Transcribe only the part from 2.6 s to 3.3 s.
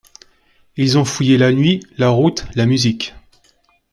musique.